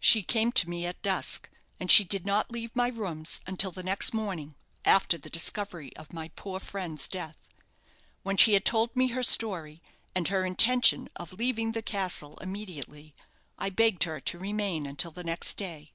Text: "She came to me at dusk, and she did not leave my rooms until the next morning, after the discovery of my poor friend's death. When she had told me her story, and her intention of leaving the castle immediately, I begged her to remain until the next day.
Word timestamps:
"She 0.00 0.24
came 0.24 0.50
to 0.50 0.68
me 0.68 0.86
at 0.86 1.00
dusk, 1.02 1.48
and 1.78 1.88
she 1.88 2.02
did 2.02 2.26
not 2.26 2.50
leave 2.50 2.74
my 2.74 2.88
rooms 2.88 3.40
until 3.46 3.70
the 3.70 3.84
next 3.84 4.12
morning, 4.12 4.56
after 4.84 5.16
the 5.16 5.30
discovery 5.30 5.94
of 5.94 6.12
my 6.12 6.32
poor 6.34 6.58
friend's 6.58 7.06
death. 7.06 7.36
When 8.24 8.36
she 8.36 8.54
had 8.54 8.64
told 8.64 8.96
me 8.96 9.06
her 9.14 9.22
story, 9.22 9.80
and 10.16 10.26
her 10.26 10.44
intention 10.44 11.08
of 11.14 11.34
leaving 11.34 11.70
the 11.70 11.80
castle 11.82 12.38
immediately, 12.38 13.14
I 13.56 13.70
begged 13.70 14.02
her 14.02 14.18
to 14.20 14.36
remain 14.40 14.84
until 14.84 15.12
the 15.12 15.22
next 15.22 15.56
day. 15.56 15.92